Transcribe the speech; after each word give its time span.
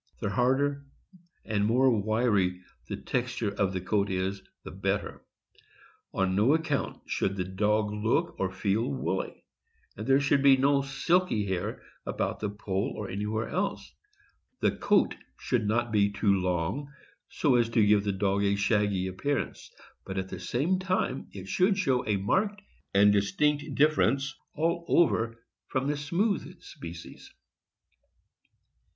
The 0.19 0.31
harder 0.31 0.83
and 1.45 1.63
more 1.67 1.91
wiry 1.91 2.59
the 2.87 2.97
texture 2.97 3.49
of 3.49 3.71
the 3.71 3.79
THE 3.79 3.81
SMOOTH 3.81 3.87
COATED 3.89 4.33
FOX 4.35 4.41
TEREIER. 4.63 4.63
381 4.63 4.63
coat 4.63 4.63
is, 4.63 4.63
the 4.63 4.71
better. 4.71 5.25
On 6.25 6.35
no 6.35 6.53
account 6.55 7.01
should 7.07 7.35
the 7.35 7.43
dog 7.43 7.91
look 7.91 8.33
or 8.39 8.51
feel 8.51 8.89
woolly; 8.91 9.45
and 9.95 10.07
there 10.07 10.19
should 10.19 10.41
be 10.41 10.57
no 10.57 10.81
silky 10.81 11.45
hair 11.45 11.83
about 12.07 12.39
the 12.39 12.49
poll 12.49 12.93
or 12.97 13.09
elsewhere. 13.11 13.95
The 14.61 14.71
coat 14.75 15.13
should 15.37 15.67
not 15.67 15.91
be 15.91 16.09
too 16.11 16.33
long, 16.33 16.91
so 17.29 17.53
as 17.57 17.69
to 17.69 17.85
give 17.85 18.03
the 18.03 18.11
dog 18.11 18.41
a 18.43 18.55
shaggy 18.55 19.05
appearance; 19.05 19.69
but 20.03 20.17
at 20.17 20.29
the 20.29 20.39
same 20.39 20.79
time 20.79 21.27
it 21.31 21.47
should 21.47 21.77
show 21.77 22.03
a 22.07 22.17
marked 22.17 22.63
and 22.91 23.13
distinct 23.13 23.75
difference 23.75 24.33
all 24.55 24.83
over 24.87 25.45
from 25.67 25.85
the 25.85 25.95
smooth 25.95 26.59
species. 26.63 27.31